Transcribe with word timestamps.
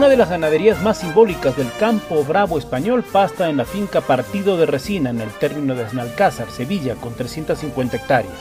Una 0.00 0.08
de 0.08 0.16
las 0.16 0.30
ganaderías 0.30 0.82
más 0.82 0.96
simbólicas 0.96 1.54
del 1.58 1.70
campo 1.78 2.24
bravo 2.24 2.56
español 2.56 3.04
pasta 3.04 3.50
en 3.50 3.58
la 3.58 3.66
finca 3.66 4.00
Partido 4.00 4.56
de 4.56 4.64
Resina 4.64 5.10
en 5.10 5.20
el 5.20 5.28
término 5.28 5.74
de 5.74 5.82
Esnalcázar, 5.82 6.50
Sevilla, 6.50 6.94
con 6.94 7.12
350 7.12 7.98
hectáreas. 7.98 8.32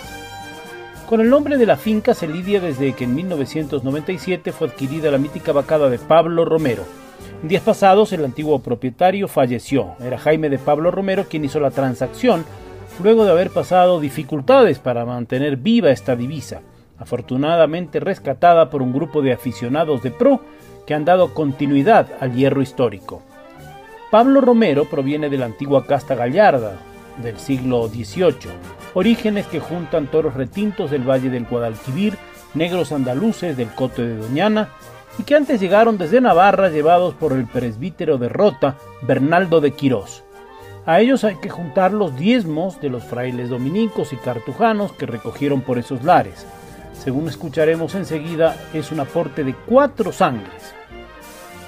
Con 1.06 1.20
el 1.20 1.30
nombre 1.30 1.58
de 1.58 1.66
la 1.66 1.76
finca 1.76 2.14
se 2.14 2.30
lidia 2.30 2.62
desde 2.62 2.94
que 2.94 3.04
en 3.04 3.14
1997 3.14 4.54
fue 4.54 4.70
adquirida 4.70 5.12
la 5.12 5.18
mítica 5.18 5.52
vacada 5.52 5.90
de 5.90 6.00
Pablo 6.00 6.46
Romero. 6.46 6.86
En 7.42 7.50
días 7.50 7.62
pasados 7.62 8.14
el 8.14 8.24
antiguo 8.24 8.60
propietario 8.60 9.28
falleció. 9.28 9.96
Era 10.00 10.18
Jaime 10.18 10.48
de 10.48 10.60
Pablo 10.60 10.92
Romero 10.92 11.26
quien 11.30 11.44
hizo 11.44 11.60
la 11.60 11.72
transacción 11.72 12.46
luego 13.04 13.26
de 13.26 13.32
haber 13.32 13.50
pasado 13.50 14.00
dificultades 14.00 14.80
para 14.80 15.04
mantener 15.04 15.58
viva 15.58 15.92
esta 15.92 16.16
divisa, 16.16 16.62
afortunadamente 16.98 18.00
rescatada 18.00 18.70
por 18.70 18.82
un 18.82 18.94
grupo 18.94 19.22
de 19.22 19.34
aficionados 19.34 20.02
de 20.04 20.12
pro 20.12 20.40
que 20.90 20.96
han 20.96 21.06
dado 21.06 21.36
continuidad 21.36 22.08
al 22.20 22.34
hierro 22.34 22.64
histórico. 22.64 23.22
Pablo 24.10 24.42
Romero 24.42 24.86
proviene 24.86 25.30
de 25.30 25.38
la 25.38 25.46
antigua 25.46 25.86
casta 25.86 26.16
gallarda 26.16 26.80
del 27.22 27.38
siglo 27.38 27.88
XVIII, 27.90 28.50
orígenes 28.96 29.46
que 29.46 29.60
juntan 29.60 30.08
toros 30.08 30.34
retintos 30.34 30.90
del 30.90 31.08
Valle 31.08 31.30
del 31.30 31.46
Guadalquivir, 31.46 32.18
negros 32.56 32.92
andaluces 32.92 33.56
del 33.56 33.68
Coto 33.68 34.02
de 34.02 34.18
Doñana, 34.18 34.70
y 35.20 35.24
que 35.26 35.36
antes 35.36 35.62
llegaron 35.62 36.00
desde 36.00 36.22
Navarra 36.22 36.70
llevados 36.70 37.14
por 37.14 37.34
el 37.34 37.46
presbítero 37.46 38.18
de 38.18 38.30
Rota, 38.30 38.78
Bernaldo 39.04 39.62
de 39.62 39.74
Quirós. 39.74 40.24
A 40.88 41.02
ellos 41.02 41.24
hay 41.24 41.36
que 41.36 41.52
juntar 41.52 41.94
los 41.94 42.16
diezmos 42.16 42.82
de 42.82 42.90
los 42.90 43.04
frailes 43.04 43.50
dominicos 43.50 44.12
y 44.12 44.16
cartujanos 44.16 44.92
que 44.94 45.06
recogieron 45.06 45.62
por 45.62 45.78
esos 45.78 46.04
lares. 46.04 46.48
Según 46.94 47.28
escucharemos 47.28 47.94
enseguida, 47.94 48.56
es 48.74 48.92
un 48.92 49.02
aporte 49.02 49.44
de 49.44 49.54
cuatro 49.54 50.12
sangres. 50.12 50.79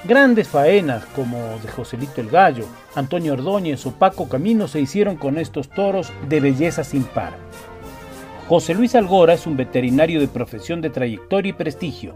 Grandes 0.03 0.47
faenas 0.47 1.05
como 1.16 1.38
de 1.61 1.69
Joselito 1.69 2.21
el 2.21 2.30
Gallo, 2.31 2.66
Antonio 2.95 3.33
Ordóñez 3.33 3.85
o 3.85 3.91
Paco 3.91 4.27
Camino 4.27 4.67
se 4.67 4.81
hicieron 4.81 5.16
con 5.16 5.38
estos 5.38 5.69
toros 5.69 6.11
de 6.27 6.39
belleza 6.39 6.83
sin 6.83 7.03
par. 7.03 7.33
José 8.49 8.73
Luis 8.73 8.95
Algora 8.95 9.35
es 9.35 9.45
un 9.45 9.55
veterinario 9.55 10.19
de 10.19 10.27
profesión 10.27 10.81
de 10.81 10.89
trayectoria 10.89 11.52
y 11.52 11.53
prestigio. 11.53 12.16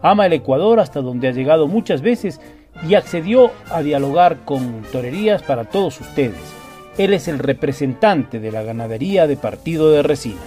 Ama 0.00 0.26
el 0.26 0.34
Ecuador 0.34 0.78
hasta 0.78 1.00
donde 1.00 1.26
ha 1.26 1.32
llegado 1.32 1.66
muchas 1.66 2.02
veces 2.02 2.40
y 2.88 2.94
accedió 2.94 3.50
a 3.68 3.82
dialogar 3.82 4.44
con 4.44 4.82
torerías 4.92 5.42
para 5.42 5.64
todos 5.64 6.00
ustedes. 6.00 6.38
Él 6.98 7.14
es 7.14 7.26
el 7.26 7.40
representante 7.40 8.38
de 8.38 8.52
la 8.52 8.62
ganadería 8.62 9.26
de 9.26 9.36
Partido 9.36 9.90
de 9.90 10.04
Resina. 10.04 10.40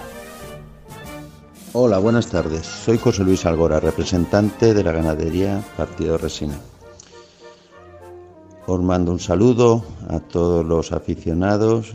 Hola, 1.74 1.98
buenas 1.98 2.28
tardes. 2.28 2.64
Soy 2.64 2.96
José 2.96 3.24
Luis 3.24 3.44
Algora, 3.44 3.78
representante 3.78 4.72
de 4.72 4.82
la 4.82 4.92
ganadería 4.92 5.60
Partido 5.76 6.12
de 6.12 6.18
Resina. 6.18 6.54
Os 8.68 8.82
mando 8.84 9.12
un 9.12 9.18
saludo 9.18 9.82
a 10.12 10.20
todos 10.20 10.60
los 10.60 10.92
aficionados 10.92 11.94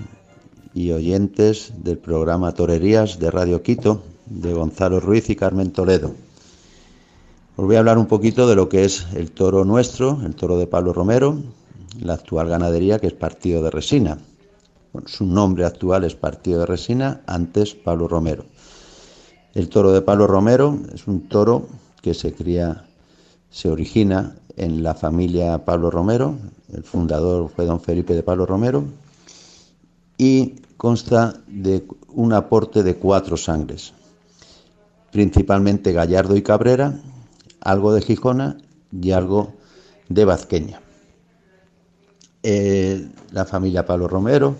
y 0.73 0.89
oyentes 0.89 1.71
del 1.77 1.99
programa 1.99 2.53
Torerías 2.53 3.19
de 3.19 3.29
Radio 3.29 3.61
Quito 3.61 4.01
de 4.25 4.53
Gonzalo 4.53 4.99
Ruiz 4.99 5.29
y 5.29 5.35
Carmen 5.35 5.69
Toledo. 5.69 6.15
Os 7.57 7.65
voy 7.67 7.75
a 7.75 7.79
hablar 7.79 7.99
un 7.99 8.07
poquito 8.07 8.47
de 8.47 8.55
lo 8.55 8.69
que 8.69 8.85
es 8.85 9.05
el 9.13 9.29
toro 9.29 9.65
nuestro, 9.65 10.19
el 10.25 10.33
toro 10.33 10.57
de 10.57 10.65
Pablo 10.65 10.93
Romero, 10.93 11.37
la 12.01 12.15
actual 12.15 12.49
ganadería 12.49 12.97
que 12.97 13.05
es 13.05 13.13
Partido 13.13 13.61
de 13.61 13.69
Resina. 13.69 14.17
su 15.05 15.27
nombre 15.27 15.65
actual 15.65 16.05
es 16.05 16.15
Partido 16.15 16.61
de 16.61 16.65
Resina, 16.65 17.21
antes 17.27 17.75
Pablo 17.75 18.07
Romero. 18.07 18.45
El 19.53 19.69
toro 19.69 19.91
de 19.91 20.01
Pablo 20.01 20.25
Romero 20.25 20.79
es 20.91 21.05
un 21.05 21.29
toro 21.29 21.67
que 22.01 22.15
se 22.15 22.33
cría, 22.33 22.87
se 23.51 23.69
origina 23.69 24.37
en 24.57 24.83
la 24.83 24.93
familia 24.93 25.65
Pablo 25.65 25.89
Romero, 25.91 26.35
el 26.73 26.83
fundador 26.83 27.49
fue 27.49 27.65
don 27.65 27.79
Felipe 27.79 28.13
de 28.13 28.23
Pablo 28.23 28.45
Romero, 28.45 28.83
y 30.17 30.55
consta 30.77 31.41
de 31.47 31.85
un 32.09 32.33
aporte 32.33 32.83
de 32.83 32.95
cuatro 32.95 33.37
sangres, 33.37 33.93
principalmente 35.11 35.93
Gallardo 35.93 36.35
y 36.35 36.41
Cabrera, 36.41 36.99
algo 37.61 37.93
de 37.93 38.01
Gijona 38.01 38.57
y 38.91 39.11
algo 39.11 39.53
de 40.09 40.25
Vazqueña. 40.25 40.81
Eh, 42.43 43.07
la 43.31 43.45
familia 43.45 43.85
Pablo 43.85 44.07
Romero, 44.07 44.55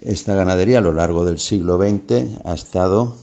esta 0.00 0.34
ganadería 0.34 0.78
a 0.78 0.82
lo 0.82 0.92
largo 0.92 1.24
del 1.24 1.38
siglo 1.38 1.78
XX 1.78 2.44
ha 2.44 2.54
estado 2.54 3.16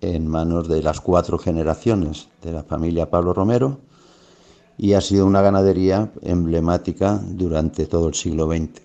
en 0.00 0.26
manos 0.26 0.68
de 0.68 0.82
las 0.82 1.00
cuatro 1.00 1.38
generaciones 1.38 2.28
de 2.42 2.52
la 2.52 2.64
familia 2.64 3.08
Pablo 3.08 3.32
Romero 3.32 3.78
y 4.78 4.92
ha 4.92 5.00
sido 5.00 5.26
una 5.26 5.42
ganadería 5.42 6.12
emblemática 6.22 7.20
durante 7.24 7.86
todo 7.86 8.08
el 8.08 8.14
siglo 8.14 8.46
XX. 8.46 8.82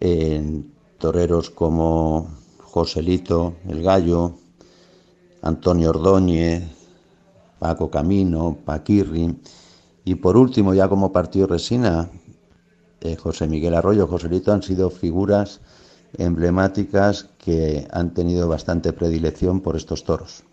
En 0.00 0.72
toreros 0.98 1.50
como 1.50 2.28
Joselito, 2.58 3.54
el 3.66 3.82
Gallo, 3.82 4.34
Antonio 5.42 5.90
Ordóñez, 5.90 6.64
Paco 7.58 7.90
Camino, 7.90 8.58
Paquirri 8.64 9.40
y 10.04 10.14
por 10.16 10.36
último 10.36 10.74
ya 10.74 10.88
como 10.88 11.12
partido 11.12 11.46
resina, 11.46 12.10
eh, 13.00 13.16
José 13.16 13.46
Miguel 13.46 13.74
Arroyo, 13.74 14.06
Joselito 14.06 14.52
han 14.52 14.62
sido 14.62 14.90
figuras 14.90 15.60
emblemáticas 16.16 17.28
que 17.38 17.86
han 17.92 18.14
tenido 18.14 18.48
bastante 18.48 18.92
predilección 18.92 19.60
por 19.60 19.76
estos 19.76 20.04
toros. 20.04 20.44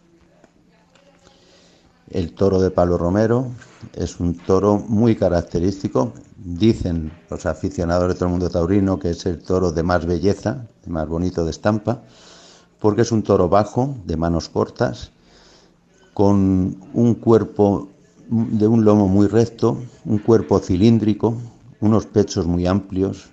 El 2.09 2.33
toro 2.33 2.61
de 2.61 2.69
Palo 2.69 2.97
Romero 2.99 3.47
es 3.93 4.19
un 4.19 4.37
toro 4.37 4.77
muy 4.77 5.15
característico. 5.15 6.13
Dicen 6.37 7.11
los 7.31 7.47
aficionados 7.47 8.09
de 8.09 8.13
todo 8.13 8.25
el 8.25 8.31
mundo 8.31 8.49
taurino 8.49 8.99
que 8.99 9.09
es 9.09 9.25
el 9.25 9.41
toro 9.41 9.71
de 9.71 9.81
más 9.81 10.05
belleza, 10.05 10.67
de 10.83 10.91
más 10.91 11.07
bonito 11.07 11.43
de 11.43 11.51
estampa, 11.51 12.03
porque 12.79 13.01
es 13.01 13.11
un 13.11 13.23
toro 13.23 13.49
bajo, 13.49 13.95
de 14.05 14.17
manos 14.17 14.49
cortas, 14.49 15.11
con 16.13 16.77
un 16.93 17.15
cuerpo 17.15 17.89
de 18.29 18.67
un 18.67 18.85
lomo 18.85 19.07
muy 19.07 19.27
recto, 19.27 19.77
un 20.05 20.19
cuerpo 20.19 20.59
cilíndrico, 20.59 21.35
unos 21.79 22.05
pechos 22.05 22.45
muy 22.45 22.67
amplios, 22.67 23.29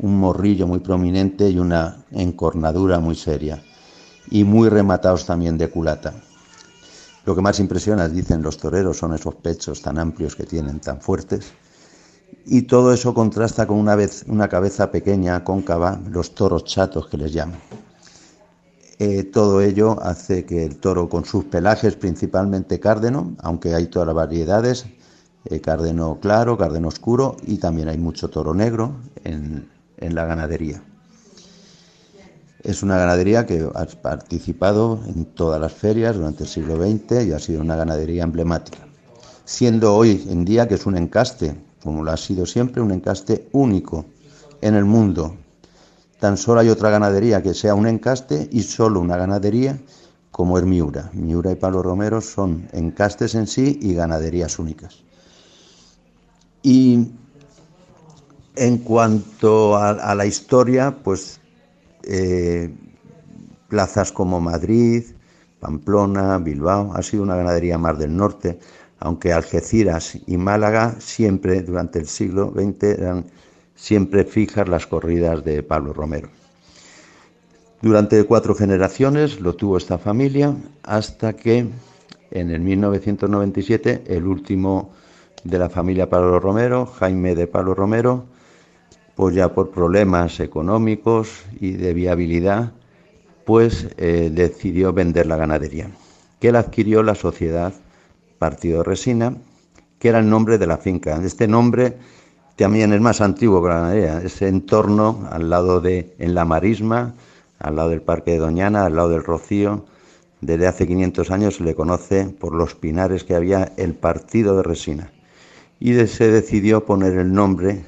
un 0.00 0.18
morrillo 0.18 0.66
muy 0.66 0.80
prominente 0.80 1.48
y 1.48 1.58
una 1.58 2.04
encornadura 2.10 2.98
muy 2.98 3.14
seria, 3.14 3.62
y 4.30 4.42
muy 4.42 4.68
rematados 4.68 5.26
también 5.26 5.56
de 5.56 5.70
culata. 5.70 6.14
Lo 7.24 7.34
que 7.34 7.42
más 7.42 7.60
impresiona, 7.60 8.08
dicen 8.08 8.42
los 8.42 8.56
toreros, 8.56 8.98
son 8.98 9.14
esos 9.14 9.34
pechos 9.36 9.82
tan 9.82 9.98
amplios 9.98 10.34
que 10.34 10.44
tienen, 10.44 10.80
tan 10.80 11.00
fuertes. 11.00 11.52
Y 12.46 12.62
todo 12.62 12.92
eso 12.92 13.12
contrasta 13.12 13.66
con 13.66 13.76
una, 13.78 13.94
vez, 13.94 14.24
una 14.26 14.48
cabeza 14.48 14.90
pequeña, 14.90 15.44
cóncava, 15.44 16.00
los 16.10 16.34
toros 16.34 16.64
chatos 16.64 17.08
que 17.08 17.18
les 17.18 17.32
llaman. 17.32 17.60
Eh, 18.98 19.24
todo 19.24 19.60
ello 19.60 19.98
hace 20.02 20.44
que 20.44 20.64
el 20.64 20.76
toro 20.76 21.08
con 21.08 21.24
sus 21.24 21.44
pelajes, 21.44 21.96
principalmente 21.96 22.80
cárdeno, 22.80 23.34
aunque 23.38 23.74
hay 23.74 23.86
todas 23.86 24.06
las 24.06 24.16
variedades, 24.16 24.86
eh, 25.46 25.60
cárdeno 25.60 26.18
claro, 26.20 26.58
cárdeno 26.58 26.88
oscuro 26.88 27.36
y 27.46 27.56
también 27.56 27.88
hay 27.88 27.96
mucho 27.96 28.28
toro 28.28 28.52
negro 28.52 28.96
en, 29.24 29.70
en 29.96 30.14
la 30.14 30.26
ganadería. 30.26 30.82
Es 32.62 32.82
una 32.82 32.98
ganadería 32.98 33.46
que 33.46 33.66
ha 33.74 33.86
participado 33.86 35.00
en 35.06 35.24
todas 35.24 35.58
las 35.60 35.72
ferias 35.72 36.16
durante 36.16 36.42
el 36.44 36.48
siglo 36.48 36.76
XX 36.76 37.26
y 37.26 37.32
ha 37.32 37.38
sido 37.38 37.62
una 37.62 37.74
ganadería 37.74 38.22
emblemática, 38.22 38.86
siendo 39.46 39.94
hoy 39.94 40.26
en 40.28 40.44
día 40.44 40.68
que 40.68 40.74
es 40.74 40.84
un 40.84 40.98
encaste, 40.98 41.54
como 41.82 42.04
lo 42.04 42.10
ha 42.10 42.18
sido 42.18 42.44
siempre, 42.44 42.82
un 42.82 42.90
encaste 42.90 43.48
único 43.52 44.04
en 44.60 44.74
el 44.74 44.84
mundo. 44.84 45.36
Tan 46.18 46.36
solo 46.36 46.60
hay 46.60 46.68
otra 46.68 46.90
ganadería 46.90 47.42
que 47.42 47.54
sea 47.54 47.74
un 47.74 47.86
encaste 47.86 48.50
y 48.52 48.62
solo 48.62 49.00
una 49.00 49.16
ganadería 49.16 49.78
como 50.30 50.58
es 50.58 50.64
Miura. 50.64 51.10
Miura 51.14 51.52
y 51.52 51.54
Palo 51.54 51.82
Romero 51.82 52.20
son 52.20 52.68
encastes 52.72 53.34
en 53.34 53.46
sí 53.46 53.78
y 53.80 53.94
ganaderías 53.94 54.58
únicas. 54.58 54.96
Y 56.62 57.08
en 58.54 58.78
cuanto 58.78 59.76
a 59.78 60.14
la 60.14 60.26
historia, 60.26 60.94
pues 61.02 61.39
eh, 62.04 62.74
plazas 63.68 64.12
como 64.12 64.40
Madrid, 64.40 65.04
Pamplona, 65.60 66.38
Bilbao, 66.38 66.92
ha 66.94 67.02
sido 67.02 67.22
una 67.22 67.36
ganadería 67.36 67.78
más 67.78 67.98
del 67.98 68.16
norte, 68.16 68.58
aunque 68.98 69.32
Algeciras 69.32 70.18
y 70.26 70.36
Málaga 70.36 70.96
siempre 70.98 71.62
durante 71.62 71.98
el 71.98 72.06
siglo 72.06 72.52
XX 72.54 72.82
eran 72.82 73.26
siempre 73.74 74.24
fijas 74.24 74.68
las 74.68 74.86
corridas 74.86 75.44
de 75.44 75.62
Pablo 75.62 75.92
Romero. 75.92 76.28
Durante 77.82 78.22
cuatro 78.24 78.54
generaciones 78.54 79.40
lo 79.40 79.54
tuvo 79.54 79.78
esta 79.78 79.96
familia 79.96 80.54
hasta 80.82 81.34
que 81.34 81.66
en 82.30 82.50
el 82.50 82.60
1997 82.60 84.04
el 84.06 84.26
último 84.26 84.92
de 85.44 85.58
la 85.58 85.70
familia 85.70 86.10
Pablo 86.10 86.38
Romero, 86.38 86.84
Jaime 86.86 87.34
de 87.34 87.46
Pablo 87.46 87.74
Romero, 87.74 88.26
pues 89.20 89.34
ya 89.34 89.52
por 89.52 89.70
problemas 89.70 90.40
económicos 90.40 91.44
y 91.60 91.72
de 91.72 91.92
viabilidad, 91.92 92.72
pues 93.44 93.88
eh, 93.98 94.30
decidió 94.32 94.94
vender 94.94 95.26
la 95.26 95.36
ganadería, 95.36 95.90
que 96.40 96.50
la 96.50 96.60
adquirió 96.60 97.02
la 97.02 97.14
sociedad 97.14 97.74
Partido 98.38 98.82
Resina, 98.82 99.36
que 99.98 100.08
era 100.08 100.20
el 100.20 100.30
nombre 100.30 100.56
de 100.56 100.66
la 100.66 100.78
finca. 100.78 101.22
Este 101.22 101.46
nombre 101.46 101.98
también 102.56 102.94
es 102.94 103.02
más 103.02 103.20
antiguo 103.20 103.62
que 103.62 103.68
la 103.68 103.74
ganadería, 103.74 104.22
ese 104.22 104.48
entorno 104.48 105.28
al 105.30 105.50
lado 105.50 105.82
de, 105.82 106.14
en 106.18 106.34
la 106.34 106.46
marisma, 106.46 107.12
al 107.58 107.76
lado 107.76 107.90
del 107.90 108.00
Parque 108.00 108.30
de 108.30 108.38
Doñana, 108.38 108.86
al 108.86 108.96
lado 108.96 109.10
del 109.10 109.22
Rocío, 109.22 109.84
desde 110.40 110.66
hace 110.66 110.86
500 110.86 111.30
años 111.30 111.56
se 111.56 111.64
le 111.64 111.74
conoce 111.74 112.24
por 112.24 112.54
los 112.54 112.74
pinares 112.74 113.24
que 113.24 113.34
había 113.34 113.70
el 113.76 113.92
partido 113.92 114.56
de 114.56 114.62
Resina. 114.62 115.12
Y 115.78 115.92
se 116.06 116.30
decidió 116.30 116.86
poner 116.86 117.18
el 117.18 117.34
nombre 117.34 117.84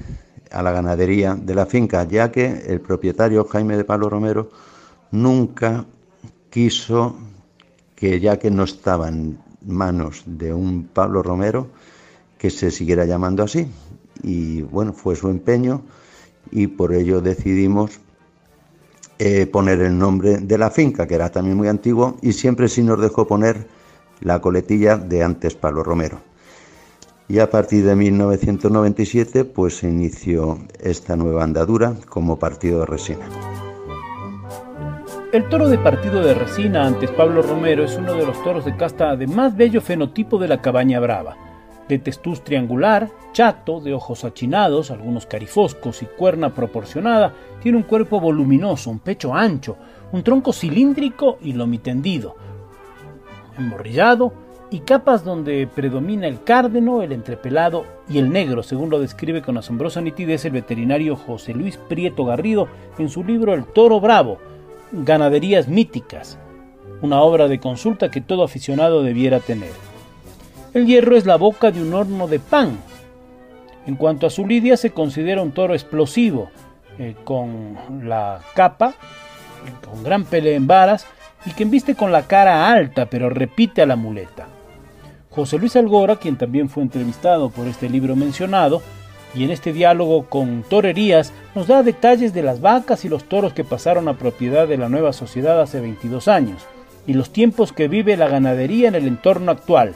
a 0.53 0.61
la 0.61 0.71
ganadería 0.71 1.35
de 1.35 1.55
la 1.55 1.65
finca, 1.65 2.03
ya 2.03 2.31
que 2.31 2.63
el 2.67 2.79
propietario 2.79 3.45
Jaime 3.45 3.75
de 3.75 3.83
Pablo 3.83 4.09
Romero 4.09 4.51
nunca 5.11 5.85
quiso 6.49 7.15
que 7.95 8.19
ya 8.19 8.37
que 8.37 8.51
no 8.51 8.63
estaba 8.63 9.09
en 9.09 9.39
manos 9.65 10.23
de 10.25 10.53
un 10.53 10.85
Pablo 10.85 11.23
Romero, 11.23 11.67
que 12.37 12.49
se 12.49 12.71
siguiera 12.71 13.05
llamando 13.05 13.43
así. 13.43 13.67
Y 14.21 14.61
bueno, 14.61 14.93
fue 14.93 15.15
su 15.15 15.29
empeño 15.29 15.81
y 16.51 16.67
por 16.67 16.93
ello 16.93 17.21
decidimos 17.21 17.99
eh, 19.19 19.47
poner 19.47 19.81
el 19.81 19.97
nombre 19.97 20.37
de 20.37 20.57
la 20.57 20.69
finca, 20.69 21.07
que 21.07 21.15
era 21.15 21.31
también 21.31 21.57
muy 21.57 21.67
antiguo, 21.67 22.17
y 22.21 22.33
siempre 22.33 22.67
sí 22.67 22.83
nos 22.83 22.99
dejó 22.99 23.25
poner 23.25 23.67
la 24.19 24.41
coletilla 24.41 24.97
de 24.97 25.23
antes 25.23 25.55
Pablo 25.55 25.83
Romero. 25.83 26.32
Y 27.33 27.39
a 27.39 27.49
partir 27.49 27.83
de 27.83 27.95
1997 27.95 29.43
pues 29.43 29.77
se 29.77 29.89
inició 29.89 30.59
esta 30.79 31.15
nueva 31.15 31.43
andadura 31.43 31.95
como 32.07 32.37
partido 32.37 32.81
de 32.81 32.85
resina. 32.85 33.25
El 35.31 35.49
toro 35.49 35.67
de 35.67 35.79
partido 35.79 36.21
de 36.21 36.35
resina 36.35 36.85
antes 36.85 37.09
Pablo 37.09 37.41
Romero 37.41 37.85
es 37.85 37.97
uno 37.97 38.13
de 38.13 38.23
los 38.23 38.43
toros 38.43 38.65
de 38.65 38.77
casta 38.77 39.15
de 39.15 39.25
más 39.25 39.57
bello 39.57 39.81
fenotipo 39.81 40.37
de 40.37 40.47
la 40.47 40.61
cabaña 40.61 40.99
brava 40.99 41.35
de 41.89 41.97
testuz 41.97 42.43
triangular, 42.43 43.09
chato, 43.31 43.79
de 43.79 43.95
ojos 43.95 44.23
achinados, 44.23 44.91
algunos 44.91 45.25
carifoscos 45.25 46.03
y 46.03 46.05
cuerna 46.05 46.53
proporcionada, 46.53 47.33
tiene 47.63 47.79
un 47.79 47.83
cuerpo 47.83 48.19
voluminoso, 48.19 48.91
un 48.91 48.99
pecho 48.99 49.33
ancho, 49.33 49.75
un 50.11 50.21
tronco 50.21 50.53
cilíndrico 50.53 51.39
y 51.41 51.53
lomitendido, 51.53 52.35
emborrillado 53.57 54.42
y 54.73 54.79
capas 54.79 55.23
donde 55.23 55.67
predomina 55.67 56.25
el 56.25 56.43
cárdeno, 56.43 57.03
el 57.03 57.11
entrepelado 57.11 57.85
y 58.09 58.17
el 58.17 58.31
negro, 58.31 58.63
según 58.63 58.89
lo 58.89 58.99
describe 58.99 59.43
con 59.43 59.55
asombrosa 59.55 60.01
nitidez 60.01 60.45
el 60.45 60.53
veterinario 60.53 61.15
José 61.15 61.53
Luis 61.53 61.77
Prieto 61.77 62.25
Garrido 62.25 62.67
en 62.97 63.07
su 63.07 63.23
libro 63.23 63.53
El 63.53 63.65
Toro 63.65 63.99
Bravo, 63.99 64.39
Ganaderías 64.91 65.67
Míticas, 65.67 66.39
una 67.03 67.21
obra 67.21 67.47
de 67.47 67.59
consulta 67.59 68.09
que 68.09 68.19
todo 68.19 68.41
aficionado 68.43 69.03
debiera 69.03 69.39
tener. 69.39 69.69
El 70.73 70.87
hierro 70.87 71.17
es 71.17 71.27
la 71.27 71.35
boca 71.35 71.69
de 71.69 71.79
un 71.79 71.93
horno 71.93 72.27
de 72.27 72.39
pan. 72.39 72.79
En 73.85 73.95
cuanto 73.95 74.25
a 74.25 74.31
su 74.31 74.47
lidia, 74.47 74.75
se 74.75 74.89
considera 74.89 75.43
un 75.43 75.51
toro 75.51 75.75
explosivo, 75.75 76.49
eh, 76.97 77.15
con 77.23 77.77
la 78.07 78.41
capa, 78.55 78.95
con 79.87 80.01
gran 80.01 80.25
pele 80.25 80.55
en 80.55 80.65
varas, 80.65 81.05
y 81.45 81.51
que 81.51 81.61
embiste 81.61 81.93
con 81.93 82.11
la 82.11 82.23
cara 82.23 82.71
alta, 82.71 83.05
pero 83.05 83.29
repite 83.29 83.83
a 83.83 83.85
la 83.85 83.95
muleta. 83.95 84.47
José 85.35 85.57
Luis 85.57 85.75
Algora, 85.75 86.17
quien 86.17 86.37
también 86.37 86.69
fue 86.69 86.83
entrevistado 86.83 87.49
por 87.49 87.67
este 87.67 87.89
libro 87.89 88.15
mencionado, 88.15 88.81
y 89.33 89.43
en 89.43 89.49
este 89.49 89.73
diálogo 89.73 90.25
con 90.25 90.63
Torerías 90.63 91.33
nos 91.55 91.65
da 91.65 91.81
detalles 91.81 92.33
de 92.33 92.43
las 92.43 92.61
vacas 92.61 93.03
y 93.03 93.09
los 93.09 93.23
toros 93.23 93.53
que 93.53 93.63
pasaron 93.63 94.07
a 94.07 94.17
propiedad 94.17 94.67
de 94.67 94.77
la 94.77 94.89
nueva 94.89 95.11
sociedad 95.11 95.59
hace 95.59 95.79
22 95.79 96.27
años, 96.27 96.61
y 97.07 97.13
los 97.13 97.31
tiempos 97.31 97.73
que 97.73 97.87
vive 97.87 98.15
la 98.15 98.27
ganadería 98.27 98.87
en 98.87 98.95
el 98.95 99.07
entorno 99.07 99.51
actual, 99.51 99.95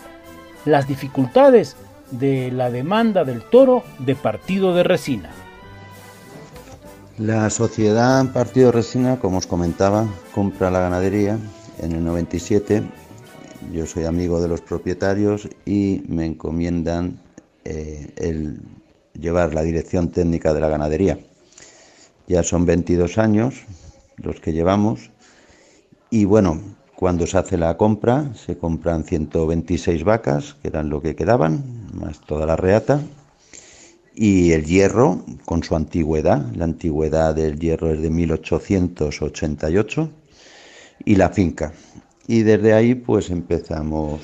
las 0.66 0.88
dificultades 0.88 1.76
de 2.10 2.52
la 2.52 2.72
demanda 2.72 3.24
del 3.24 3.44
toro 3.44 3.84
de 4.00 4.16
partido 4.16 4.74
de 4.74 4.84
resina. 4.84 5.30
La 7.18 7.50
sociedad 7.50 8.26
Partido 8.32 8.72
Resina, 8.72 9.18
como 9.18 9.40
os 9.40 9.48
comentaba, 9.48 10.06
compra 10.34 10.70
la 10.70 10.80
ganadería 10.80 11.38
en 11.80 11.92
el 11.94 12.04
97. 12.04 12.84
Yo 13.72 13.86
soy 13.86 14.06
amigo 14.06 14.42
de 14.42 14.48
los 14.48 14.62
propietarios 14.62 15.48
y 15.66 16.04
me 16.08 16.26
encomiendan 16.26 17.20
eh, 17.66 18.12
el 18.16 18.62
llevar 19.14 19.54
la 19.54 19.62
dirección 19.62 20.10
técnica 20.10 20.54
de 20.54 20.62
la 20.62 20.70
ganadería. 20.70 21.20
Ya 22.28 22.44
son 22.44 22.66
22 22.66 23.18
años 23.18 23.66
los 24.18 24.40
que 24.40 24.54
llevamos 24.54 25.12
y 26.10 26.26
bueno, 26.26 26.60
cuando 26.96 27.28
se 27.28 27.38
hace 27.38 27.58
la 27.58 27.78
compra, 27.78 28.34
se 28.34 28.58
compran 28.58 29.04
126 29.04 30.04
vacas, 30.04 30.56
que 30.62 30.70
eran 30.70 30.90
lo 30.90 31.02
que 31.02 31.16
quedaban, 31.16 31.90
más 31.94 32.22
toda 32.22 32.46
la 32.46 32.56
reata, 32.56 33.02
y 34.16 34.54
el 34.54 34.66
hierro 34.66 35.24
con 35.46 35.62
su 35.62 35.76
antigüedad. 35.76 36.44
La 36.56 36.64
antigüedad 36.64 37.36
del 37.36 37.60
hierro 37.60 37.92
es 37.92 38.02
de 38.02 38.10
1888 38.10 40.10
y 41.06 41.16
la 41.16 41.30
finca. 41.30 41.74
Y 42.28 42.44
desde 42.44 42.74
ahí 42.74 42.94
pues 42.96 43.30
empezamos 43.30 44.22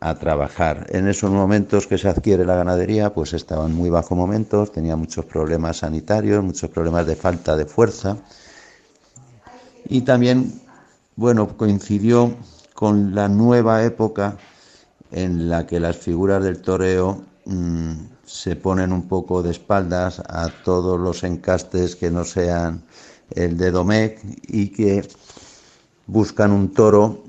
a 0.00 0.14
trabajar. 0.16 0.86
En 0.90 1.08
esos 1.08 1.30
momentos 1.30 1.86
que 1.86 1.96
se 1.96 2.08
adquiere 2.08 2.44
la 2.44 2.56
ganadería 2.56 3.14
pues 3.14 3.32
estaban 3.32 3.72
muy 3.72 3.90
bajo 3.90 4.14
momentos, 4.14 4.70
tenía 4.70 4.96
muchos 4.96 5.24
problemas 5.24 5.78
sanitarios, 5.78 6.44
muchos 6.44 6.70
problemas 6.70 7.06
de 7.06 7.16
falta 7.16 7.56
de 7.56 7.64
fuerza 7.64 8.18
y 9.88 10.02
también 10.02 10.60
bueno, 11.16 11.56
coincidió 11.56 12.34
con 12.74 13.14
la 13.14 13.28
nueva 13.28 13.84
época 13.84 14.36
en 15.12 15.48
la 15.48 15.66
que 15.66 15.78
las 15.78 15.96
figuras 15.96 16.42
del 16.42 16.60
toreo 16.60 17.24
mm, 17.44 17.92
se 18.26 18.56
ponen 18.56 18.92
un 18.92 19.06
poco 19.06 19.42
de 19.42 19.52
espaldas 19.52 20.20
a 20.28 20.50
todos 20.64 20.98
los 20.98 21.22
encastes 21.22 21.94
que 21.94 22.10
no 22.10 22.24
sean 22.24 22.82
el 23.30 23.56
de 23.56 23.70
Domecq 23.70 24.18
y 24.48 24.68
que 24.68 25.06
buscan 26.06 26.50
un 26.50 26.72
toro, 26.72 27.23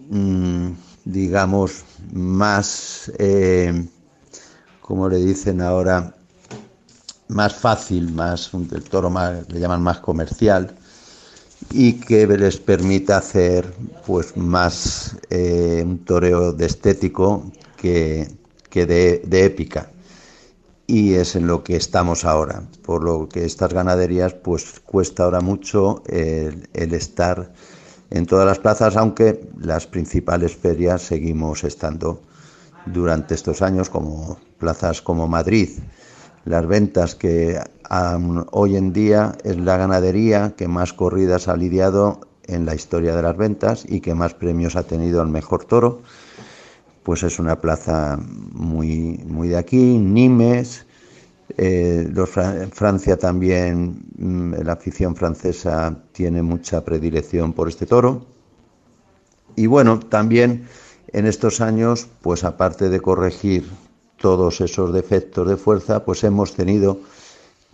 digamos, 1.05 1.83
más, 2.13 3.11
eh, 3.17 3.87
como 4.81 5.09
le 5.09 5.17
dicen 5.17 5.61
ahora, 5.61 6.15
más 7.27 7.55
fácil, 7.55 8.13
más 8.13 8.51
el 8.53 8.83
toro 8.83 9.09
más, 9.09 9.49
le 9.49 9.59
llaman 9.59 9.81
más 9.81 9.99
comercial 9.99 10.75
y 11.71 11.93
que 11.93 12.27
les 12.27 12.57
permita 12.57 13.17
hacer 13.17 13.73
pues 14.05 14.37
más 14.37 15.17
eh, 15.29 15.81
un 15.83 15.99
toreo 16.05 16.51
de 16.51 16.65
estético 16.65 17.51
que, 17.77 18.27
de, 18.71 19.45
épica. 19.45 19.89
Y 20.87 21.15
es 21.15 21.35
en 21.35 21.47
lo 21.47 21.63
que 21.63 21.75
estamos 21.77 22.25
ahora 22.25 22.61
por 22.83 23.03
lo 23.03 23.27
que 23.27 23.45
estas 23.45 23.73
ganaderías 23.73 24.33
pues 24.33 24.79
cuesta 24.81 25.23
ahora 25.23 25.41
mucho 25.41 26.03
el 26.05 26.93
estar 26.93 27.51
en 28.09 28.25
todas 28.25 28.45
las 28.45 28.59
plazas 28.59 28.95
aunque 28.95 29.47
las 29.59 29.87
principales 29.87 30.55
ferias 30.55 31.01
seguimos 31.01 31.63
estando 31.63 32.21
durante 32.85 33.33
estos 33.33 33.61
años 33.61 33.89
como 33.89 34.37
plazas 34.57 35.01
como 35.01 35.27
Madrid 35.27 35.69
las 36.45 36.67
ventas 36.67 37.15
que 37.15 37.59
hoy 38.51 38.77
en 38.77 38.93
día 38.93 39.35
es 39.43 39.57
la 39.57 39.77
ganadería 39.77 40.53
que 40.55 40.67
más 40.67 40.93
corridas 40.93 41.47
ha 41.47 41.57
lidiado 41.57 42.21
en 42.47 42.65
la 42.65 42.75
historia 42.75 43.15
de 43.15 43.21
las 43.23 43.35
ventas 43.35 43.85
y 43.87 43.99
que 43.99 44.13
más 44.13 44.35
premios 44.35 44.75
ha 44.75 44.83
tenido 44.83 45.21
el 45.23 45.27
mejor 45.27 45.65
toro. 45.65 46.01
Pues 47.01 47.23
es 47.23 47.39
una 47.39 47.59
plaza 47.61 48.19
muy, 48.19 49.23
muy 49.27 49.49
de 49.49 49.57
aquí, 49.57 49.97
Nimes, 49.97 50.85
eh, 51.57 52.11
Francia 52.71 53.17
también, 53.17 54.03
mm, 54.17 54.53
la 54.63 54.73
afición 54.73 55.15
francesa 55.15 55.95
tiene 56.11 56.41
mucha 56.41 56.83
predilección 56.83 57.53
por 57.53 57.69
este 57.69 57.85
toro. 57.85 58.25
Y 59.55 59.67
bueno, 59.67 59.99
también 59.99 60.67
en 61.13 61.25
estos 61.25 61.61
años, 61.61 62.07
pues 62.21 62.43
aparte 62.43 62.89
de 62.89 62.99
corregir 62.99 63.69
todos 64.17 64.61
esos 64.61 64.93
defectos 64.93 65.47
de 65.47 65.57
fuerza, 65.57 66.03
pues 66.03 66.23
hemos 66.23 66.53
tenido 66.53 66.99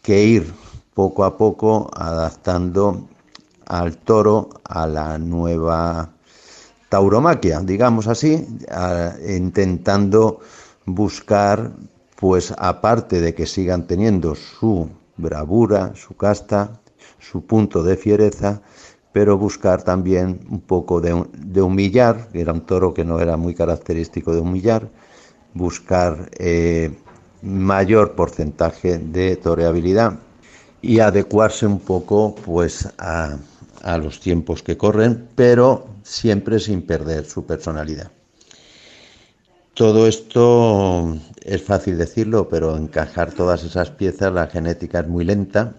que 0.01 0.23
ir 0.23 0.53
poco 0.93 1.23
a 1.23 1.37
poco 1.37 1.89
adaptando 1.95 3.07
al 3.67 3.97
toro 3.97 4.49
a 4.65 4.85
la 4.85 5.17
nueva 5.17 6.09
tauromaquia, 6.89 7.61
digamos 7.61 8.07
así, 8.07 8.45
intentando 9.27 10.41
buscar, 10.85 11.71
pues 12.21 12.53
aparte 12.59 13.19
de 13.19 13.33
que 13.33 13.47
sigan 13.47 13.87
teniendo 13.87 14.35
su 14.35 14.87
bravura, 15.17 15.93
su 15.95 16.15
casta, 16.15 16.79
su 17.17 17.47
punto 17.47 17.81
de 17.81 17.97
fiereza, 17.97 18.61
pero 19.11 19.39
buscar 19.39 19.81
también 19.81 20.41
un 20.51 20.61
poco 20.61 21.01
de, 21.01 21.61
humillar, 21.63 22.27
era 22.33 22.53
un 22.53 22.61
toro 22.61 22.93
que 22.93 23.03
no 23.03 23.19
era 23.19 23.37
muy 23.37 23.55
característico 23.55 24.35
de 24.35 24.39
humillar, 24.39 24.87
buscar 25.55 26.29
eh, 26.37 26.95
mayor 27.41 28.13
porcentaje 28.13 28.99
de 28.99 29.35
toreabilidad 29.37 30.19
y 30.79 30.99
adecuarse 30.99 31.65
un 31.65 31.79
poco 31.79 32.35
pues 32.35 32.87
a 32.99 33.39
los 33.97 34.19
tiempos 34.19 34.61
que 34.61 34.77
corren, 34.77 35.27
pero 35.33 35.87
siempre 36.03 36.59
sin 36.59 36.83
perder 36.83 37.25
su 37.25 37.47
personalidad. 37.47 38.11
Todo 39.81 40.05
esto 40.05 41.17
es 41.43 41.63
fácil 41.63 41.97
decirlo, 41.97 42.47
pero 42.50 42.77
encajar 42.77 43.33
todas 43.33 43.63
esas 43.63 43.89
piezas, 43.89 44.31
la 44.31 44.45
genética 44.45 45.00
es 45.00 45.07
muy 45.07 45.25
lenta. 45.25 45.73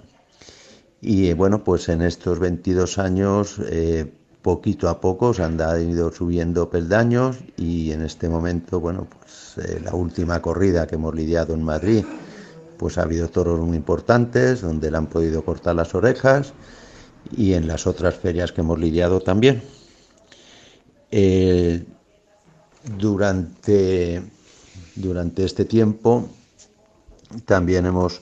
Y 1.00 1.32
bueno, 1.35 1.62
pues 1.62 1.88
en 1.88 2.02
estos 2.02 2.40
22 2.40 2.99
años, 2.99 3.61
eh, 3.71 4.12
poquito 4.42 4.88
a 4.88 5.00
poco 5.00 5.32
se 5.32 5.44
han 5.44 5.56
ido 5.88 6.11
subiendo 6.11 6.68
peldaños 6.68 7.38
y 7.56 7.92
en 7.92 8.02
este 8.02 8.28
momento, 8.28 8.80
bueno, 8.80 9.06
pues 9.09 9.64
eh, 9.64 9.80
la 9.80 9.94
última 9.94 10.42
corrida 10.42 10.88
que 10.88 10.97
hemos 10.97 11.14
lidiado 11.14 11.54
en 11.54 11.62
Madrid, 11.62 12.04
pues 12.78 12.99
ha 12.99 13.02
habido 13.02 13.28
toros 13.28 13.61
muy 13.61 13.76
importantes 13.76 14.62
donde 14.62 14.90
le 14.90 14.97
han 14.97 15.06
podido 15.06 15.44
cortar 15.44 15.76
las 15.76 15.94
orejas 15.94 16.54
y 17.37 17.52
en 17.52 17.68
las 17.68 17.87
otras 17.87 18.16
ferias 18.16 18.50
que 18.50 18.62
hemos 18.62 18.80
lidiado 18.80 19.21
también. 19.21 19.62
Eh, 21.12 21.85
durante, 22.85 24.23
durante 24.97 25.45
este 25.45 25.65
tiempo 25.65 26.29
también 27.45 27.87
hemos 27.87 28.21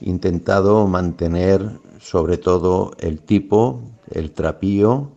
intentado 0.00 0.86
mantener 0.86 1.70
sobre 2.00 2.38
todo 2.38 2.92
el 2.98 3.20
tipo, 3.20 3.82
el 4.10 4.32
trapío 4.32 5.10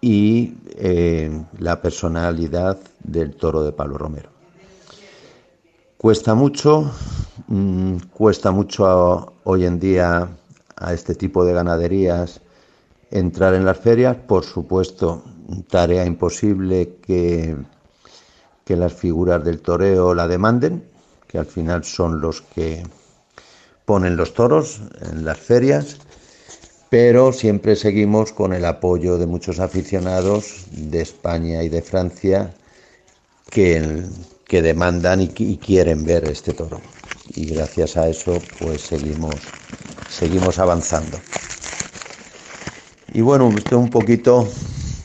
y 0.00 0.54
eh, 0.76 1.44
la 1.58 1.80
personalidad 1.80 2.78
del 3.02 3.36
toro 3.36 3.62
de 3.62 3.72
Pablo 3.72 3.96
Romero. 3.96 4.30
Cuesta 5.96 6.34
mucho, 6.34 6.90
mm, 7.48 7.96
cuesta 8.12 8.50
mucho 8.50 9.32
hoy 9.44 9.64
en 9.64 9.80
día 9.80 10.28
a 10.76 10.92
este 10.92 11.14
tipo 11.14 11.44
de 11.44 11.54
ganaderías 11.54 12.40
entrar 13.10 13.54
en 13.54 13.64
las 13.64 13.78
ferias, 13.78 14.16
por 14.16 14.44
supuesto, 14.44 15.22
tarea 15.70 16.04
imposible 16.04 16.96
que, 17.00 17.56
que 18.64 18.76
las 18.76 18.94
figuras 18.94 19.44
del 19.44 19.60
toreo 19.60 20.14
la 20.14 20.26
demanden, 20.26 20.84
que 21.28 21.38
al 21.38 21.46
final 21.46 21.84
son 21.84 22.20
los 22.20 22.42
que 22.42 22.82
ponen 23.84 24.16
los 24.16 24.34
toros 24.34 24.80
en 25.02 25.24
las 25.24 25.38
ferias, 25.38 25.98
pero 26.88 27.32
siempre 27.32 27.76
seguimos 27.76 28.32
con 28.32 28.52
el 28.52 28.64
apoyo 28.64 29.18
de 29.18 29.26
muchos 29.26 29.58
aficionados 29.58 30.66
de 30.70 31.02
España 31.02 31.62
y 31.62 31.68
de 31.68 31.82
Francia 31.82 32.54
que, 33.50 34.04
que 34.46 34.62
demandan 34.62 35.20
y, 35.20 35.30
y 35.36 35.58
quieren 35.58 36.04
ver 36.04 36.24
este 36.28 36.52
toro. 36.52 36.80
Y 37.34 37.46
gracias 37.46 37.96
a 37.96 38.08
eso 38.08 38.40
pues 38.60 38.82
seguimos, 38.82 39.34
seguimos 40.08 40.58
avanzando. 40.58 41.18
Y 43.12 43.20
bueno, 43.20 43.48
esto 43.56 43.76
es 43.76 43.82
un 43.82 43.90
poquito 43.90 44.48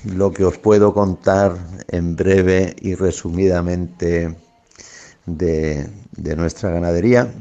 lo 0.05 0.31
que 0.31 0.45
os 0.45 0.57
puedo 0.57 0.93
contar 0.93 1.57
en 1.87 2.15
breve 2.15 2.75
y 2.81 2.95
resumidamente 2.95 4.35
de, 5.25 5.89
nuestra 6.35 6.69
ganadería. 6.69 7.31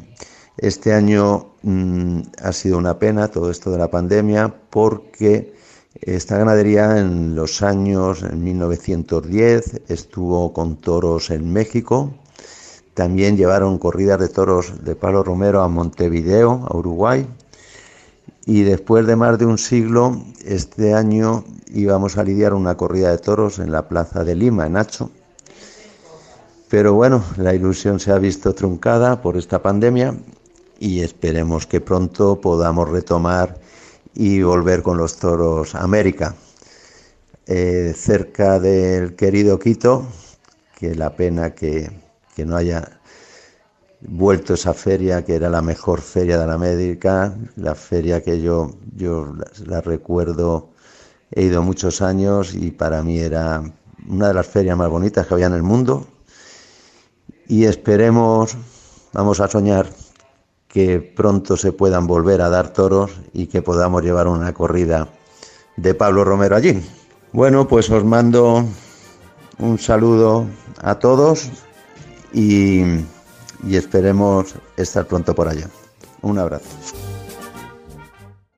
Este 0.57 0.93
año 0.93 1.55
mm, 1.62 2.21
ha 2.43 2.53
sido 2.53 2.79
una 2.79 2.99
pena 2.99 3.29
todo 3.29 3.50
esto 3.50 3.71
de 3.71 3.79
la 3.79 3.91
pandemia 3.91 4.53
porque 4.71 5.55
esta 6.00 6.38
ganadería 6.38 6.99
en 6.99 7.35
los 7.35 7.62
años, 7.62 8.23
en 8.23 8.43
1910, 8.43 9.83
estuvo 9.88 10.53
con 10.53 10.77
toros 10.77 11.31
en 11.31 11.53
México. 11.53 12.12
También 12.95 13.37
llevaron 13.37 13.79
corridas 13.79 14.19
de 14.19 14.29
toros 14.29 14.85
de 14.85 14.97
Palo 14.97 15.23
Romero 15.23 15.62
a 15.62 15.69
Montevideo, 15.69 16.67
a 16.69 16.77
Uruguay 16.77 17.27
y 18.47 18.62
después 18.62 19.06
de 19.06 19.16
más 19.16 19.38
de 19.38 19.47
un 19.47 19.58
siglo, 19.58 20.23
este 20.44 20.94
año 20.94 21.44
íbamos 21.73 22.16
a 22.16 22.25
lidiar 22.25 22.54
una 22.54 22.76
corrida 22.76 23.11
de 23.11 23.18
toros 23.18 23.58
en 23.58 23.70
la 23.70 23.88
plaza 23.88 24.25
de 24.25 24.35
Lima, 24.35 24.66
en 24.66 24.73
Nacho. 24.73 25.11
Pero 26.68 26.94
bueno, 26.94 27.23
la 27.37 27.54
ilusión 27.54 28.00
se 28.00 28.12
ha 28.12 28.18
visto 28.18 28.54
truncada 28.54 29.23
por 29.23 29.37
esta 29.37 29.62
pandemia 29.62 30.14
y 30.78 31.00
esperemos 31.00 31.66
que 31.66 31.80
pronto 31.80 32.40
podamos 32.40 32.88
retomar 32.88 33.58
y 34.14 34.42
volver 34.42 34.82
con 34.82 34.99
los 34.99 35.16
toros 35.16 35.75
a 35.75 35.80
América. 35.80 36.35
Eh, 37.47 37.94
cerca 37.97 38.61
del 38.61 39.14
querido 39.14 39.58
Quito, 39.58 40.06
que 40.76 40.94
la 40.94 41.16
pena 41.16 41.54
que, 41.54 41.90
que 42.37 42.44
no 42.44 42.56
haya 42.56 42.98
vuelto 44.00 44.55
esa 44.55 44.75
feria 44.75 45.25
que 45.25 45.35
era 45.35 45.50
la 45.50 45.62
mejor 45.62 46.00
feria 46.00 46.38
de 46.38 46.47
la 46.47 46.55
América, 46.55 47.35
la 47.57 47.75
feria 47.75 48.23
que 48.23 48.40
yo, 48.40 48.71
yo 48.95 49.35
la, 49.67 49.81
recuerdo, 49.81 50.71
he 51.31 51.43
ido 51.43 51.62
muchos 51.62 52.00
años 52.00 52.55
y 52.55 52.71
para 52.71 53.02
mí 53.02 53.19
era 53.19 53.62
una 54.09 54.28
de 54.28 54.35
las 54.35 54.47
ferias 54.47 54.76
más 54.76 54.88
bonitas 54.88 55.26
que 55.26 55.35
había 55.35 55.47
en 55.47 55.55
el 55.55 55.62
mundo 55.62 56.07
y 57.49 57.64
esperemos, 57.64 58.57
vamos 59.12 59.40
a 59.40 59.49
soñar 59.49 59.88
que 60.69 61.00
pronto 61.00 61.57
se 61.57 61.73
puedan 61.73 62.07
volver 62.07 62.43
a 62.43 62.50
dar 62.50 62.73
toros 62.73 63.11
y 63.33 63.47
que 63.47 63.62
podamos 63.62 64.02
llevar 64.02 64.28
una 64.28 64.52
corrida 64.52 65.09
de 65.76 65.95
Pablo 65.95 66.25
Romero 66.25 66.57
allí. 66.57 66.83
Bueno, 67.33 67.67
pues 67.67 67.90
os 67.90 68.05
mando 68.05 68.64
un 69.59 69.78
saludo 69.78 70.47
a 70.83 70.99
todos 70.99 71.50
y 72.33 72.83
y 73.65 73.77
esperemos 73.77 74.55
estar 74.77 75.07
pronto 75.07 75.35
por 75.35 75.49
allá. 75.49 75.69
Un 76.23 76.38
abrazo. 76.38 76.67